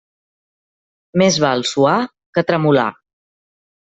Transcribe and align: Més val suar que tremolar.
Més 1.21 1.37
val 1.43 1.61
suar 1.71 1.97
que 2.37 2.45
tremolar. 2.53 2.87